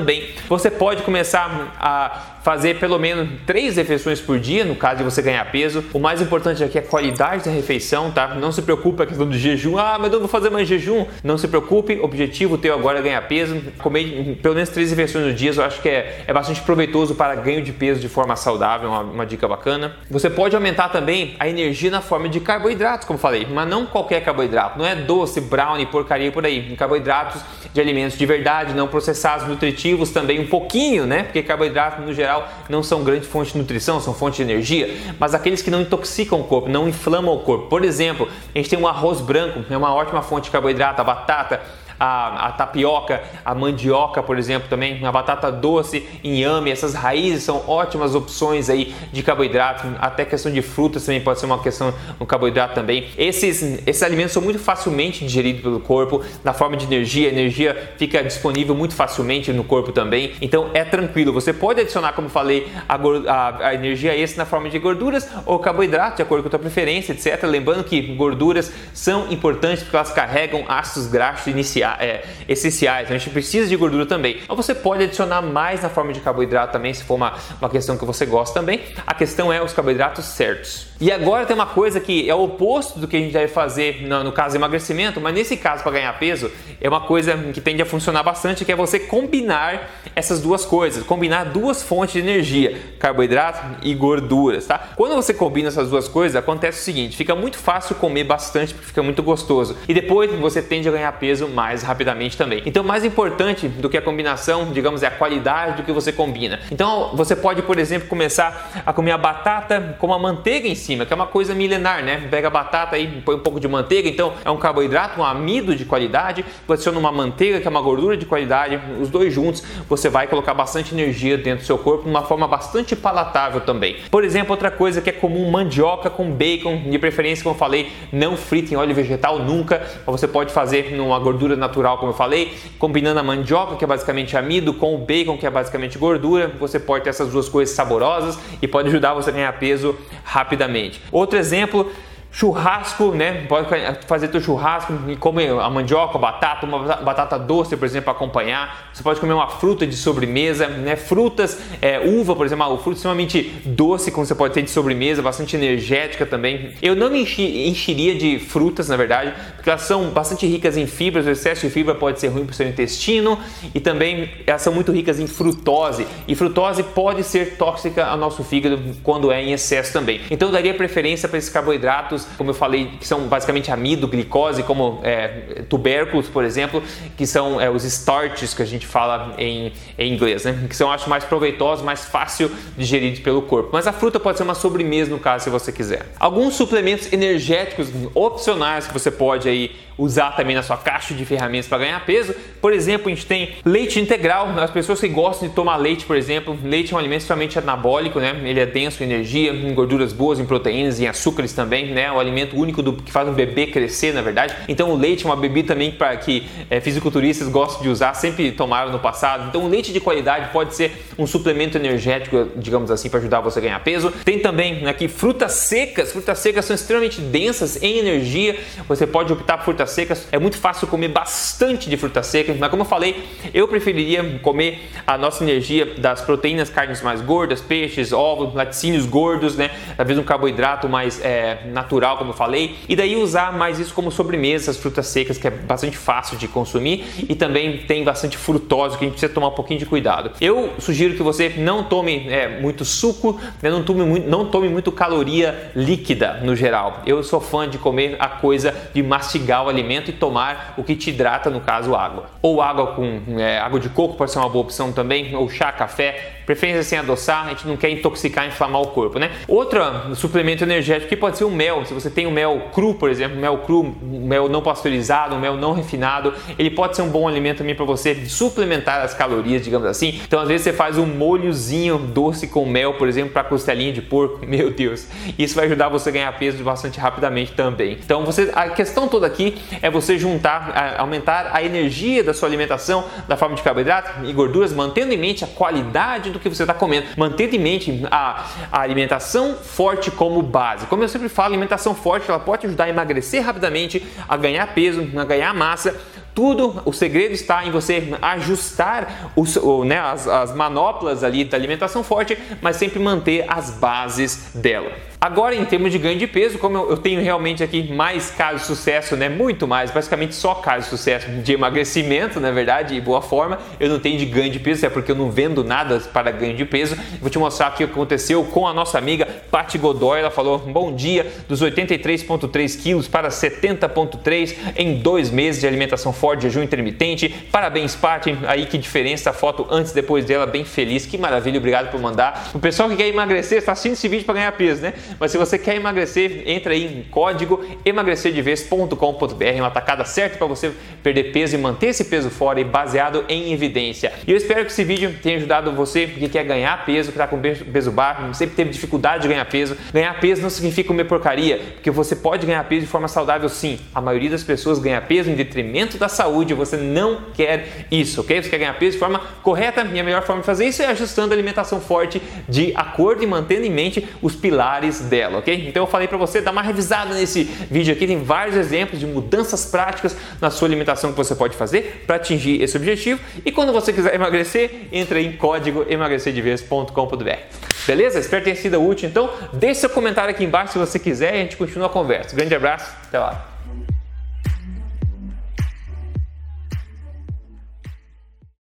Você 0.49 0.71
pode 0.71 1.03
começar 1.03 1.73
a 1.79 2.36
fazer 2.47 2.79
pelo 2.79 2.97
menos 2.97 3.29
três 3.45 3.77
refeições 3.77 4.21
por 4.21 4.39
dia, 4.39 4.65
no 4.65 4.77
caso 4.77 4.99
de 4.99 5.03
você 5.03 5.21
ganhar 5.21 5.45
peso. 5.51 5.85
O 5.93 5.99
mais 5.99 6.23
importante 6.23 6.63
aqui 6.63 6.79
é 6.79 6.81
a 6.81 6.85
qualidade 6.85 7.45
da 7.45 7.51
refeição, 7.51 8.13
tá? 8.13 8.37
Não 8.37 8.53
se 8.53 8.63
preocupe 8.63 8.99
com 8.99 9.03
a 9.03 9.07
questão 9.07 9.27
do 9.27 9.37
jejum. 9.37 9.77
Ah, 9.77 9.99
mas 10.01 10.13
eu 10.13 10.21
vou 10.21 10.29
fazer 10.29 10.49
mais 10.49 10.69
jejum. 10.69 11.07
Não 11.25 11.37
se 11.37 11.49
preocupe, 11.49 11.95
o 11.95 12.05
objetivo 12.05 12.57
teu 12.57 12.73
agora 12.73 13.01
é 13.01 13.03
ganhar 13.03 13.21
peso. 13.23 13.61
Comer 13.79 14.39
pelo 14.41 14.55
menos 14.55 14.71
três 14.71 14.91
refeições 14.91 15.27
no 15.27 15.35
dia, 15.35 15.51
eu 15.57 15.65
acho 15.65 15.83
que 15.83 15.89
é, 15.89 16.23
é 16.25 16.33
bastante 16.33 16.61
proveitoso 16.61 17.17
para 17.17 17.35
ganho 17.35 17.63
de 17.63 17.73
peso 17.73 18.01
de 18.01 18.09
forma 18.09 18.37
saudável, 18.37 18.91
uma, 18.91 19.01
uma 19.01 19.27
dica 19.27 19.49
bacana. 19.49 19.97
Você 20.09 20.31
pode 20.31 20.55
aumentar 20.55 20.91
também 20.91 21.35
a 21.41 21.49
energia 21.49 21.91
na 21.91 22.01
forma 22.01 22.29
de 22.29 22.39
carboidratos, 22.39 23.09
como 23.09 23.19
falei, 23.19 23.45
mas 23.51 23.69
não 23.69 23.87
qualquer 23.87 24.23
carboidrato, 24.23 24.79
não 24.79 24.87
é 24.87 24.95
doce, 24.95 25.41
brownie, 25.41 25.87
porcaria 25.87 26.31
por 26.31 26.47
aí. 26.47 26.77
Carboidratos 26.77 27.43
de 27.75 27.81
alimentos 27.81 28.17
de 28.17 28.25
verdade, 28.25 28.73
não 28.73 28.87
processados, 28.87 29.49
nutritivos 29.49 30.11
também 30.11 30.39
um 30.39 30.47
pouquinho, 30.47 31.07
né? 31.07 31.25
Porque 31.25 31.43
carboidrato 31.43 32.01
no 32.03 32.15
geral 32.15 32.36
geral 32.37 32.49
não 32.69 32.83
são 32.83 33.03
grande 33.03 33.27
fonte 33.27 33.53
de 33.53 33.59
nutrição, 33.59 34.01
são 34.01 34.13
fonte 34.13 34.37
de 34.37 34.43
energia, 34.43 35.15
mas 35.19 35.35
aqueles 35.35 35.63
que 35.63 35.71
não 35.71 35.81
intoxicam 35.81 36.41
o 36.41 36.45
corpo, 36.45 36.69
não 36.69 36.89
inflamam 36.89 37.35
o 37.35 37.41
corpo. 37.41 37.67
Por 37.69 37.85
exemplo, 37.85 38.29
a 38.55 38.59
gente 38.59 38.69
tem 38.69 38.79
um 38.79 38.87
arroz 38.87 39.21
branco, 39.21 39.65
é 39.71 39.77
uma 39.77 39.95
ótima 39.95 40.23
fonte 40.23 40.45
de 40.45 40.51
carboidrato, 40.51 41.01
a 41.01 41.05
batata, 41.05 41.61
a, 41.99 42.49
a, 42.49 42.53
tapioca, 42.53 43.23
a 43.45 43.55
mandioca, 43.55 44.23
por 44.23 44.39
exemplo, 44.39 44.69
também, 44.69 45.05
a 45.05 45.13
batata 45.13 45.51
doce, 45.51 46.07
inhame, 46.23 46.71
essas 46.71 46.95
raízes 46.95 47.43
são 47.43 47.69
ótimas 47.69 48.15
opções 48.15 48.69
aí 48.69 48.95
de 49.13 49.23
carboidrato, 49.23 49.87
até 49.99 50.25
questão 50.25 50.53
de 50.53 50.63
frutas 50.63 51.05
também 51.05 51.21
pode 51.21 51.41
ser 51.41 51.47
uma 51.47 51.59
questão 51.59 51.93
no 52.19 52.27
carboidrato 52.27 52.75
também. 52.75 53.09
Esses, 53.17 53.81
esses 53.87 54.03
alimentos 54.03 54.33
são 54.33 54.43
muito 54.43 54.59
facilmente 54.59 55.25
digeridos 55.25 55.63
pelo 55.63 55.81
corpo, 55.81 56.23
na 56.45 56.53
forma 56.53 56.77
de 56.77 56.85
energia, 56.85 57.29
a 57.29 57.33
energia 57.33 57.93
fica 57.97 58.23
disponível 58.23 58.75
muito 58.75 58.95
facilmente 58.95 59.53
no 59.53 59.65
corpo 59.65 59.93
também, 59.93 60.33
então 60.41 60.71
é 60.75 60.85
tranquilo. 60.85 61.33
Você 61.33 61.53
pode 61.53 61.81
adicionar, 61.81 62.13
como 62.13 62.29
falei, 62.29 62.69
a, 62.89 62.97
a, 62.97 63.69
a 63.69 63.75
energia 63.75 64.17
extra 64.17 64.45
na 64.45 64.47
forma 64.47 64.69
de 64.69 64.79
gorduras 64.79 65.29
ou 65.45 65.59
carboidrato, 65.59 66.17
de 66.17 66.23
acordo 66.23 66.43
com 66.43 66.49
a 66.49 66.51
tua 66.51 66.59
preferência, 66.59 67.13
etc. 67.13 67.43
Lembrando 67.45 67.85
que 67.85 68.01
gorduras 68.15 68.73
são 68.93 69.31
importantes 69.31 69.83
porque 69.83 69.97
elas 69.97 70.13
carregam 70.13 70.65
ácidos 70.69 71.09
graxos 71.09 71.47
iniciais 71.47 71.86
é, 72.01 72.25
essenciais, 72.49 73.11
a 73.11 73.13
gente 73.13 73.31
precisa 73.31 73.69
de 73.69 73.77
gordura 73.77 74.07
também. 74.07 74.41
Mas 74.49 74.57
você 74.57 74.75
pode 74.75 75.05
adicionar 75.05 75.43
mais 75.43 75.83
na 75.83 75.89
forma 75.89 76.13
de 76.13 76.21
carboidrato 76.21 76.73
também, 76.73 76.93
se 76.93 77.05
for 77.05 77.15
uma, 77.15 77.35
uma 77.61 77.69
questão 77.71 77.97
que 77.97 78.05
você 78.05 78.27
gosta 78.27 78.59
também. 78.59 78.81
A 79.07 79.15
questão 79.15 79.53
é 79.53 79.63
os 79.63 79.73
carboidratos 79.73 80.25
certos. 80.25 80.89
E 80.99 81.13
agora 81.13 81.45
tem 81.45 81.55
uma 81.55 81.67
coisa 81.67 82.01
que 82.01 82.29
é 82.29 82.35
o 82.35 82.45
oposto 82.45 82.99
do 82.99 83.07
que 83.07 83.17
a 83.17 83.21
gente 83.21 83.33
deve 83.33 83.49
fazer 83.53 84.03
no, 84.03 84.33
caso 84.33 84.53
de 84.53 84.57
emagrecimento, 84.57 85.21
mas 85.21 85.35
nesse 85.35 85.57
caso 85.57 85.83
para 85.83 85.93
ganhar 85.93 86.19
peso 86.19 86.51
é 86.81 86.89
uma 86.89 87.03
coisa 87.03 87.37
que 87.53 87.61
tende 87.61 87.83
a 87.83 87.87
funcionar 87.87 88.23
bastante, 88.23 88.65
que 88.65 88.73
é 88.73 88.77
você 88.77 88.99
combinar 88.99 89.91
essas 90.15 90.41
duas 90.41 90.65
coisas, 90.65 91.05
combinar 91.05 91.45
duas 91.45 91.83
fontes 91.83 92.15
de 92.15 92.21
energia, 92.21 92.81
carboidrato 92.99 93.77
e 93.83 93.95
gorduras, 93.95 94.67
tá? 94.67 94.93
Quando 94.97 95.15
você 95.15 95.35
combina 95.35 95.69
essas 95.69 95.91
duas 95.91 96.09
coisas, 96.09 96.35
acontece 96.35 96.81
o 96.81 96.83
seguinte, 96.83 97.15
fica 97.15 97.35
muito 97.35 97.59
fácil 97.59 97.95
comer 97.97 98.25
bastante 98.25 98.73
porque 98.73 98.89
fica 98.89 99.03
muito 99.03 99.23
gostoso 99.23 99.77
e 99.87 99.93
depois 99.93 100.31
você 100.33 100.63
tende 100.63 100.89
a 100.89 100.93
ganhar 100.93 101.13
peso 101.13 101.47
mais 101.47 101.83
rapidamente 101.83 102.39
também. 102.39 102.63
Então, 102.65 102.83
mais 102.83 103.05
importante 103.05 103.69
do 103.69 103.91
que 103.91 103.99
a 103.99 104.03
combinação, 104.03 104.73
digamos, 104.73 105.03
é 105.03 105.09
a 105.09 105.11
qualidade 105.11 105.77
do 105.77 105.83
que 105.83 105.93
você 105.93 106.11
combina. 106.11 106.59
Então, 106.71 107.15
você 107.15 107.37
pode, 107.37 107.61
por 107.63 107.79
exemplo, 107.79 108.09
começar 108.09 108.83
a 108.87 108.93
comer 108.93 109.11
a 109.11 109.19
batata 109.19 109.97
com 109.99 110.15
a 110.15 110.19
manteiga 110.19 110.67
em 110.67 110.75
cima, 110.87 111.05
que 111.05 111.13
é 111.13 111.17
uma 111.17 111.27
coisa 111.27 111.55
milenar, 111.55 112.03
né? 112.05 112.29
Pega 112.31 112.49
batata 112.49 112.97
e 112.97 113.21
põe 113.23 113.35
um 113.35 113.41
pouco 113.41 113.59
de 113.59 113.67
manteiga, 113.67 114.09
então 114.09 114.33
é 114.45 114.51
um 114.51 114.57
carboidrato, 114.57 115.21
um 115.21 115.25
amido 115.25 115.75
de 115.75 115.85
qualidade, 115.85 116.45
adiciona 116.69 116.99
uma 116.99 117.11
manteiga, 117.11 117.61
que 117.61 117.67
é 117.67 117.71
uma 117.71 117.81
gordura 117.81 118.17
de 118.17 118.25
qualidade, 118.25 118.79
os 119.01 119.09
dois 119.09 119.33
juntos, 119.33 119.63
você 119.89 120.09
vai 120.09 120.27
colocar 120.27 120.55
bastante 120.55 120.95
energia 120.95 121.37
dentro 121.37 121.65
do 121.65 121.67
seu 121.67 121.79
corpo 121.79 122.05
de 122.05 122.11
uma 122.11 122.23
forma 122.23 122.47
bastante 122.47 122.95
palatável 122.95 123.61
também. 123.61 123.97
Por 124.11 124.23
exemplo, 124.23 124.53
outra 124.53 124.71
coisa 124.71 125.01
que 125.01 125.11
é 125.11 125.13
comum, 125.13 125.51
mandioca 125.51 126.09
com 126.09 126.31
bacon, 126.31 126.89
de 126.89 126.99
preferência, 126.99 127.43
como 127.43 127.55
eu 127.55 127.59
falei, 127.59 127.91
não 128.13 128.37
frita 128.37 128.73
em 128.73 128.77
óleo 128.77 128.95
vegetal 128.95 129.41
nunca, 129.41 129.83
você 130.07 130.29
pode 130.29 130.53
fazer 130.53 130.93
numa 130.93 131.19
gordura 131.19 131.57
natural, 131.57 131.99
como 131.99 132.13
eu 132.13 132.17
falei, 132.17 132.55
combinando 132.79 133.19
a 133.19 133.23
mandioca, 133.23 133.77
que 133.77 133.85
é 133.85 133.89
basicamente 133.89 134.37
amido, 134.37 134.73
com 134.75 134.95
o 134.95 134.99
bacon, 134.99 135.37
que 135.37 135.47
é 135.47 135.51
basicamente 135.51 135.99
gordura, 135.99 136.53
você 136.61 136.79
pode 136.79 137.05
ter 137.05 137.11
essas 137.11 137.31
duas 137.31 137.49
coisas 137.49 137.75
saborosas 137.75 138.39
e 138.61 138.69
pode 138.69 138.89
ajudar 138.89 139.15
você 139.15 139.31
a 139.31 139.33
ganhar 139.33 139.53
peso 139.59 139.97
rapidamente. 140.23 140.76
Outro 141.11 141.39
exemplo, 141.39 141.91
churrasco, 142.31 143.13
né? 143.13 143.47
Pode 143.49 143.69
fazer 144.07 144.29
teu 144.29 144.41
churrasco 144.41 144.93
e 145.09 145.17
comer 145.17 145.51
a 145.59 145.71
mandioca, 145.71 146.19
a 146.19 146.21
batata, 146.21 146.67
uma 146.67 146.79
batata 146.97 147.39
doce, 147.39 147.77
por 147.77 147.87
exemplo, 147.87 148.05
para 148.05 148.13
acompanhar. 148.13 148.91
Você 148.93 149.03
pode 149.03 149.19
comer 149.21 149.33
uma 149.33 149.49
fruta 149.49 149.87
de 149.87 149.97
sobremesa, 149.97 150.69
né? 150.69 150.97
Frutas, 150.97 151.59
é, 151.81 151.99
uva, 152.01 152.37
por 152.37 152.45
exemplo, 152.45 152.67
uma 152.67 152.79
fruta 152.79 152.99
extremamente 152.99 153.43
doce, 153.65 154.11
como 154.11 154.27
você 154.27 154.35
pode 154.35 154.53
ter 154.53 154.63
de 154.63 154.71
sobremesa, 154.71 155.23
bastante 155.23 155.57
energética 155.57 156.27
também. 156.27 156.75
Eu 156.83 156.95
não 156.95 157.11
me 157.11 157.23
encheria 157.23 158.15
de 158.15 158.39
frutas, 158.39 158.89
na 158.89 158.97
verdade, 158.97 159.33
porque 159.55 159.71
elas 159.71 159.83
são 159.83 160.11
bastante 160.11 160.47
ricas 160.47 160.77
em 160.77 160.87
fibras. 160.87 161.27
O 161.27 161.31
excesso 161.31 161.67
de 161.67 161.73
fibra 161.73 161.95
pode 161.95 162.21
ser 162.21 162.29
ruim 162.29 162.45
para 162.45 162.53
o 162.53 162.55
seu 162.55 162.69
intestino 162.69 163.39
e 163.75 163.81
também 163.81 164.31
elas 164.47 164.61
são 164.61 164.75
muito 164.75 164.93
ricas 164.93 165.19
em 165.19 165.27
frutose. 165.27 166.07
E 166.29 166.35
frutose 166.35 166.83
pode 166.83 167.25
ser 167.25 167.57
tóxica 167.57 168.05
ao 168.05 168.19
nosso 168.19 168.45
fígado 168.45 168.79
quando 169.03 169.33
é 169.33 169.43
em 169.43 169.53
excesso 169.53 169.93
também. 169.93 170.21
Então, 170.31 170.49
eu 170.49 170.53
daria 170.53 170.75
preferência 170.75 171.29
para 171.29 171.39
esses 171.39 171.51
carboidratos 171.51 172.26
como 172.37 172.51
eu 172.51 172.55
falei, 172.55 172.93
que 172.99 173.07
são 173.07 173.29
basicamente 173.29 173.71
amido, 173.71 174.07
glicose, 174.07 174.63
como 174.63 175.01
é, 175.03 175.63
tubérculos, 175.69 176.29
por 176.29 176.45
exemplo, 176.45 176.83
que 177.17 177.27
são 177.27 177.61
é, 177.61 177.71
os 177.71 177.85
starches 177.85 178.55
que 178.55 178.63
a 178.63 178.67
gente 178.67 178.87
fala 178.87 179.35
em, 179.39 179.73
em 179.99 180.13
inglês, 180.13 180.45
né? 180.45 180.67
que 180.69 180.77
são, 180.77 180.91
acho, 180.91 181.09
mais 181.09 181.25
proveitosos, 181.25 181.85
mais 181.85 182.05
fácil 182.05 182.51
digeridos 182.77 183.21
pelo 183.21 183.43
corpo. 183.43 183.71
Mas 183.73 183.87
a 183.87 183.93
fruta 183.93 184.19
pode 184.19 184.39
ser 184.39 184.45
uma 184.45 184.55
sobremesa, 184.55 185.11
no 185.11 185.19
caso, 185.19 185.45
se 185.45 185.51
você 185.51 185.73
quiser. 185.73 186.07
Alguns 186.19 186.55
suplementos 186.55 187.13
energéticos 187.13 187.89
opcionais 188.15 188.87
que 188.87 188.93
você 188.93 189.11
pode 189.11 189.49
aí 189.49 189.75
usar 189.99 190.33
também 190.33 190.55
na 190.55 190.63
sua 190.63 190.77
caixa 190.77 191.15
de 191.15 191.25
ferramentas 191.25 191.69
para 191.69 191.79
ganhar 191.79 192.05
peso. 192.05 192.35
Por 192.61 192.73
exemplo, 192.73 193.07
a 193.07 193.15
gente 193.15 193.27
tem 193.27 193.57
leite 193.65 194.01
integral. 194.01 194.49
As 194.59 194.71
pessoas 194.71 195.01
que 195.01 195.09
gostam 195.09 195.49
de 195.49 195.55
tomar 195.55 195.77
leite, 195.77 196.05
por 196.05 196.17
exemplo, 196.17 196.59
leite 196.65 196.93
é 196.93 196.97
um 196.97 196.99
alimento 196.99 197.21
extremamente 197.21 197.59
anabólico, 197.59 198.19
né? 198.19 198.37
Ele 198.45 198.61
é 198.61 198.67
denso 198.67 199.03
em 199.03 199.07
energia, 199.07 199.53
em 199.53 199.75
gorduras 199.75 200.13
boas, 200.13 200.39
em 200.39 200.45
proteínas, 200.45 201.01
em 201.01 201.07
açúcares 201.07 201.53
também, 201.53 201.93
né? 201.93 202.05
É 202.05 202.13
o 202.13 202.19
alimento 202.19 202.57
único 202.57 202.83
do, 202.83 202.95
que 202.95 203.13
faz 203.13 203.29
um 203.29 203.33
bebê 203.33 203.67
crescer, 203.69 204.13
na 204.13 204.23
verdade. 204.23 204.55
Então, 204.69 204.91
o 204.91 204.97
leite 204.97 205.25
é 205.25 205.29
uma 205.29 205.37
bebida 205.37 205.69
também 205.69 205.91
para 205.91 206.17
que 206.17 206.47
é, 206.69 206.81
fisiculturistas 206.81 207.49
gostam 207.49 207.83
de 207.83 207.89
usar, 207.89 208.15
sempre 208.15 208.53
tomaram 208.53 208.91
no 208.91 208.99
passado. 208.99 209.49
Então, 209.49 209.65
o 209.65 209.69
leite 209.69 209.93
de 209.93 210.01
qualidade 210.01 210.51
pode 210.53 210.75
ser 210.75 211.07
um 211.19 211.27
suplemento 211.27 211.79
energético, 211.79 212.49
digamos 212.57 212.91
assim, 212.91 213.09
para 213.09 213.21
ajudar 213.21 213.41
você 213.41 213.59
a 213.59 213.63
ganhar 213.63 213.81
peso. 213.81 214.13
Tem 214.25 214.39
também 214.39 214.87
aqui 214.87 215.09
frutas 215.09 215.53
secas. 215.53 216.13
Frutas 216.13 216.39
secas 216.39 216.65
são 216.65 216.75
extremamente 216.75 217.21
densas 217.21 217.83
em 217.83 217.99
energia. 217.99 218.59
Você 218.89 219.07
pode 219.07 219.33
optar 219.33 219.59
por 219.59 219.65
frutas 219.65 219.86
frutas 219.87 219.91
secas. 219.91 220.29
É 220.33 220.39
muito 220.39 220.59
fácil 220.59 220.87
comer 220.87 221.09
bastante 221.09 221.89
de 221.89 221.97
frutas 221.97 222.27
secas, 222.27 222.57
mas 222.59 222.71
como 222.71 222.83
eu 222.83 222.87
falei, 222.87 223.25
eu 223.55 223.69
preferiria 223.69 224.39
comer 224.43 224.89
a 225.07 225.17
nossa 225.17 225.45
energia 225.45 225.95
das 225.99 226.21
proteínas, 226.21 226.69
carnes 226.69 227.01
mais 227.03 227.21
gordas, 227.21 227.61
peixes, 227.61 228.13
ovos, 228.13 228.55
laticínios 228.55 229.07
gordos, 229.07 229.57
né? 229.57 229.71
Talvez 229.97 230.19
um 230.19 230.23
carboidrato 230.23 230.89
mais 230.89 231.21
é, 231.25 231.67
natural, 231.67 232.19
como 232.19 232.31
eu 232.31 232.35
falei, 232.35 232.77
e 232.89 232.97
daí 232.97 233.17
usar 233.17 233.53
mais 233.53 233.79
isso 233.79 233.95
como 233.95 234.11
sobremesa, 234.11 234.71
as 234.71 234.77
frutas 234.77 235.07
secas, 235.07 235.39
que 235.39 235.47
é 235.47 235.51
bastante 235.51 235.97
fácil 235.97 236.37
de 236.37 236.49
consumir 236.49 237.05
e 237.29 237.35
também 237.35 237.79
tem 237.79 238.03
bastante 238.03 238.37
frutose, 238.37 238.99
que 238.99 239.05
a 239.05 239.07
gente 239.07 239.13
precisa 239.13 239.33
tomar 239.33 239.49
um 239.49 239.53
pouquinho 239.53 239.79
de 239.79 239.87
cuidado. 239.87 240.33
Eu 240.41 240.73
sugiro 240.79 241.15
que 241.15 241.23
você 241.23 241.55
não 241.59 241.85
tome 241.85 242.29
é, 242.29 242.61
muito 242.61 242.85
suco, 242.85 243.41
né? 243.63 243.71
não, 243.71 243.83
tome 243.83 244.05
muito, 244.05 244.29
não 244.29 244.47
tome 244.47 244.69
muito 244.69 244.91
caloria 244.91 245.71
líquida 245.75 246.41
no 246.43 246.57
geral. 246.57 247.03
Eu 247.07 247.23
sou 247.23 247.41
fã 247.41 247.69
de 247.69 247.79
comer 247.79 248.17
a 248.19 248.29
coisa 248.29 248.75
de 248.93 249.03
mastigar 249.03 249.65
o 249.65 249.69
alimento 249.77 250.11
e 250.11 250.13
tomar 250.13 250.75
o 250.77 250.85
que 250.85 250.97
te 250.97 251.11
hidrata, 251.11 251.51
no 251.51 251.61
caso 251.61 251.95
água. 251.95 252.31
Ou 252.43 252.61
água 252.61 252.89
com 252.89 253.21
é, 253.39 253.59
água 253.59 253.79
de 253.79 253.89
coco 253.89 254.17
pode 254.17 254.31
ser 254.31 254.39
uma 254.39 254.49
boa 254.49 254.65
opção 254.65 254.93
também, 254.93 255.35
ou 255.35 255.49
chá, 255.49 255.71
café, 255.73 256.37
preferência 256.47 256.85
sem 256.85 256.99
adoçar, 256.99 257.47
a 257.47 257.49
gente 257.51 257.67
não 257.67 257.77
quer 257.77 257.91
intoxicar, 257.91 258.47
inflamar 258.47 258.81
o 258.81 258.87
corpo, 258.89 259.19
né? 259.19 259.33
Outro 259.49 259.81
suplemento 260.15 260.63
energético 260.63 261.09
que 261.09 261.17
pode 261.17 261.37
ser 261.37 261.45
o 261.45 261.51
mel, 261.51 261.85
se 261.85 261.93
você 261.93 262.09
tem 262.09 262.27
o 262.27 262.31
mel 262.31 262.69
cru, 262.73 262.95
por 262.95 263.11
exemplo, 263.11 263.37
mel 263.37 263.59
cru, 263.59 263.95
mel 264.03 264.49
não 264.49 264.63
pasteurizado, 264.63 265.37
mel 265.37 265.57
não 265.57 265.73
refinado, 265.73 266.33
ele 266.57 266.71
pode 266.71 266.95
ser 266.95 267.03
um 267.03 267.09
bom 267.09 267.27
alimento 267.27 267.59
também 267.59 267.75
para 267.75 267.85
você 267.85 268.15
suplementar 268.27 269.03
as 269.03 269.13
calorias, 269.13 269.63
digamos 269.63 269.87
assim. 269.89 270.21
Então, 270.25 270.41
às 270.41 270.49
vezes 270.49 270.63
você 270.63 270.73
faz 270.73 270.97
um 270.97 271.07
molhozinho 271.07 271.99
doce 271.99 272.47
com 272.47 272.65
mel, 272.65 272.95
por 272.95 273.09
exemplo, 273.09 273.33
para 273.33 273.43
costelinha 273.43 273.93
de 273.93 274.01
porco, 274.01 274.39
meu 274.47 274.71
Deus, 274.71 275.09
isso 275.37 275.57
vai 275.57 275.67
ajudar 275.67 275.89
você 275.89 276.11
a 276.11 276.13
ganhar 276.13 276.39
peso 276.39 276.63
bastante 276.63 277.01
rapidamente 277.01 277.53
também. 277.53 277.99
Então, 278.05 278.25
você, 278.25 278.53
a 278.55 278.69
questão 278.69 279.09
toda 279.09 279.27
aqui 279.27 279.57
é 279.83 279.91
você 279.91 280.19
juntar, 280.19 280.97
aumentar 280.99 281.51
a 281.53 281.63
energia 281.63 282.23
da 282.23 282.35
sua 282.35 282.49
alimentação 282.49 283.05
da 283.29 283.37
forma 283.37 283.55
de 283.55 283.63
carboidrato 283.63 284.25
e 284.25 284.33
gorduras, 284.33 284.73
mantendo 284.73 285.13
em 285.13 285.17
mente 285.17 285.45
a 285.45 285.47
qualidade 285.47 286.31
do 286.31 286.39
que 286.39 286.49
você 286.49 286.63
está 286.63 286.75
comendo, 286.75 287.07
mantendo 287.17 287.57
em 287.57 287.59
mente 287.59 288.07
a, 288.11 288.47
a, 288.71 288.81
alimentação 288.81 289.55
forte 289.55 290.11
como 290.11 290.43
base. 290.43 290.87
Como 290.87 291.03
eu 291.03 291.09
sempre 291.09 291.29
falo, 291.29 291.49
alimentação 291.55 291.95
forte 291.95 292.29
ela 292.29 292.41
pode 292.41 292.67
ajudar 292.67 292.85
a 292.85 292.89
emagrecer 292.89 293.45
rapidamente, 293.45 294.05
a 294.29 294.37
ganhar 294.37 294.67
peso, 294.75 295.09
a 295.17 295.25
ganhar 295.25 295.55
massa, 295.55 295.95
tudo, 296.37 296.83
o 296.85 296.93
segredo 296.93 297.33
está 297.33 297.65
em 297.65 297.71
você 297.71 298.15
ajustar 298.21 299.33
os, 299.35 299.57
o, 299.57 299.85
né, 299.85 299.99
as, 299.99 300.29
as 300.29 300.55
manoplas 300.55 301.25
ali 301.25 301.45
da 301.45 301.57
alimentação 301.57 302.05
forte, 302.05 302.37
mas 302.61 302.77
sempre 302.77 302.99
manter 302.99 303.47
as 303.49 303.71
bases 303.71 304.51
dela. 304.55 304.93
Agora, 305.27 305.57
em 305.57 305.65
termos 305.65 305.91
de 305.91 305.99
ganho 305.99 306.17
de 306.17 306.27
peso, 306.29 306.57
como 306.57 306.79
eu, 306.79 306.97
tenho 306.97 307.21
realmente 307.21 307.61
aqui 307.61 307.93
mais 307.93 308.31
casos 308.31 308.61
de 308.61 308.67
sucesso, 308.69 309.17
né? 309.17 309.29
Muito 309.29 309.67
mais, 309.67 309.91
basicamente 309.91 310.37
só 310.37 310.55
casos 310.55 310.85
de 310.85 310.91
sucesso 310.91 311.29
de 311.29 311.53
emagrecimento, 311.53 312.39
na 312.39 312.53
verdade, 312.53 312.95
e 312.95 313.01
boa 313.01 313.21
forma. 313.21 313.59
Eu 313.81 313.89
não 313.89 313.99
tenho 313.99 314.17
de 314.21 314.25
ganho 314.25 314.53
de 314.53 314.61
peso, 314.61 314.87
é 314.87 314.89
porque 314.89 315.11
eu 315.11 315.17
não 315.17 315.29
vendo 315.29 315.65
nada 315.65 315.99
para 316.13 316.31
ganho 316.31 316.55
de 316.55 316.65
peso. 316.65 316.97
Vou 317.21 317.29
te 317.29 317.41
mostrar 317.41 317.67
aqui 317.67 317.83
o 317.83 317.89
que 317.89 317.93
aconteceu 317.93 318.45
com 318.45 318.69
a 318.69 318.73
nossa 318.73 318.99
amiga 318.99 319.27
Patti 319.51 319.77
Godoy. 319.79 320.21
Ela 320.21 320.31
falou: 320.31 320.61
bom 320.61 320.95
dia, 320.95 321.27
dos 321.49 321.61
83,3 321.61 322.81
quilos 322.81 323.09
para 323.09 323.29
70,3 323.29 324.55
em 324.77 324.95
dois 324.95 325.29
meses 325.29 325.61
de 325.61 325.67
alimentação 325.67 326.13
forte, 326.13 326.43
jejum 326.43 326.63
intermitente. 326.63 327.29
Parabéns, 327.51 327.97
Patti. 327.97 328.39
Aí 328.47 328.67
que 328.67 328.79
diferença, 328.79 329.31
a 329.31 329.33
foto 329.33 329.67
antes 329.73 329.91
e 329.91 329.95
depois 329.97 330.25
dela, 330.25 330.47
bem 330.47 330.65
feliz. 330.65 331.05
Que 331.05 331.19
maravilha, 331.19 331.59
obrigado 331.59 331.91
por 331.91 332.01
mandar. 332.01 332.51
O 332.55 332.61
pessoal 332.61 332.89
que 332.89 332.95
quer 332.95 333.09
emagrecer 333.09 333.59
está 333.59 333.73
assistindo 333.73 333.95
esse 333.95 334.07
vídeo 334.07 334.25
para 334.25 334.35
ganhar 334.35 334.53
peso, 334.53 334.83
né? 334.83 334.95
Mas 335.19 335.31
se 335.31 335.39
você 335.39 335.59
quer 335.59 335.77
emagrecer, 335.77 336.43
entra 336.47 336.73
aí 336.73 336.85
em 336.85 337.03
código 337.05 337.65
emagrecerdevez.com.br, 337.85 339.59
uma 339.59 339.71
tacada 339.71 340.05
certa 340.05 340.39
para 340.39 340.47
você 340.47 340.73
perder 341.03 341.33
peso 341.33 341.55
e 341.55 341.59
manter 341.59 341.89
esse 341.89 342.05
peso 342.05 342.31
fora 342.31 342.61
e 342.61 342.65
baseado 342.65 343.25
em 343.29 343.53
evidência. 343.53 344.13
E 344.27 344.31
eu 344.31 344.37
espero 344.37 344.65
que 344.65 344.73
esse 344.73 344.85
vídeo 344.85 345.15
tenha 345.23 345.37
ajudado 345.37 345.73
você 345.73 346.07
que 346.07 346.29
quer 346.29 346.45
ganhar 346.45 346.85
peso, 346.85 347.11
que 347.11 347.19
está 347.19 347.27
com 347.27 347.41
peso 347.41 347.91
baixo, 347.91 348.35
sempre 348.35 348.57
teve 348.57 348.71
dificuldade 348.71 349.23
de 349.23 349.29
ganhar 349.29 349.45
peso. 349.45 349.77
Ganhar 349.93 350.19
peso 350.21 350.43
não 350.43 350.51
significa 350.51 350.89
comer 350.89 351.05
porcaria, 351.05 351.61
porque 351.75 351.91
você 351.91 352.15
pode 352.15 352.47
ganhar 352.47 352.63
peso 352.65 352.83
de 352.83 352.87
forma 352.87 353.09
saudável 353.09 353.49
sim. 353.49 353.79
A 353.95 354.01
maioria 354.01 354.31
das 354.31 354.43
pessoas 354.43 354.79
ganha 354.79 355.01
peso 355.01 355.31
em 355.31 355.35
detrimento 355.35 355.99
da 355.99 356.09
saúde, 356.09 356.55
você 356.55 356.77
não 356.77 357.23
quer 357.35 357.87
isso, 357.91 358.21
ok? 358.21 358.43
Você 358.43 358.51
quer 358.51 358.59
ganhar 358.59 358.79
peso 358.79 358.93
de 358.93 358.99
forma 358.99 359.21
correta 359.43 359.87
e 359.93 360.01
a 360.01 360.05
melhor 360.05 360.23
forma 360.23 360.43
de 360.43 360.47
fazer 360.47 360.67
isso 360.67 360.83
é 360.83 360.87
ajustando 360.87 361.33
a 361.33 361.37
alimentação 361.37 361.81
forte 361.81 362.21
de 362.49 362.73
acordo 362.75 363.23
e 363.23 363.27
mantendo 363.27 363.65
em 363.65 363.71
mente 363.71 364.07
os 364.21 364.35
pilares 364.35 365.01
dela, 365.07 365.39
ok? 365.39 365.69
Então 365.69 365.83
eu 365.83 365.87
falei 365.87 366.09
para 366.09 366.19
você 366.19 366.41
dar 366.41 366.51
uma 366.51 366.63
revisada 366.63 367.15
nesse 367.15 367.45
vídeo 367.45 367.95
aqui, 367.95 368.07
tem 368.07 368.23
vários 368.23 368.57
exemplos 368.57 369.01
de 369.01 369.07
mudanças 369.07 369.67
práticas 369.67 370.17
na 370.41 370.51
sua 370.51 370.69
alimentação 370.69 371.11
que 371.11 371.17
você 371.17 371.35
pode 371.35 371.57
fazer 371.57 372.05
para 372.07 372.17
atingir 372.17 372.63
esse 372.63 372.77
objetivo. 372.77 373.21
E 373.45 373.51
quando 373.53 373.73
você 373.73 373.93
quiser 373.93 374.15
emagrecer, 374.15 374.89
entra 374.93 375.21
em 375.21 375.33
código 375.33 375.87
emagrecerdevez.com.br. 375.89 377.67
Beleza? 377.87 378.19
Espero 378.19 378.43
tenha 378.43 378.57
sido 378.57 378.83
útil. 378.83 379.09
Então, 379.09 379.31
deixe 379.53 379.81
seu 379.81 379.91
comentário 379.91 380.31
aqui 380.31 380.45
embaixo 380.45 380.73
se 380.73 380.79
você 380.79 380.99
quiser 380.99 381.35
e 381.35 381.39
a 381.39 381.43
gente 381.43 381.57
continua 381.57 381.87
a 381.87 381.91
conversa. 381.91 382.35
Grande 382.35 382.55
abraço, 382.55 382.91
até 383.09 383.19
lá. 383.19 383.56